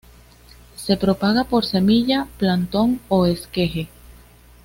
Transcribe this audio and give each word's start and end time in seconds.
Se 0.77 0.97
propaga 0.97 1.43
por 1.43 1.63
semilla, 1.63 2.27
plantón 2.39 2.99
o 3.07 3.27
esqueje. 3.27 3.87